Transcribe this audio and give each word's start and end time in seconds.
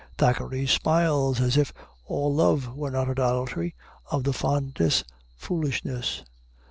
Thackeray 0.17 0.65
smiles, 0.65 1.39
as 1.39 1.57
if 1.57 1.71
all 2.05 2.33
love 2.33 2.75
were 2.75 2.89
not 2.89 3.07
idolatry 3.07 3.75
of 4.09 4.23
the 4.23 4.33
fondest 4.33 5.03
foolishness. 5.35 6.23